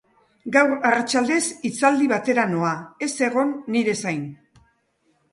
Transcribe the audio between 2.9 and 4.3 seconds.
ez egon nire zain.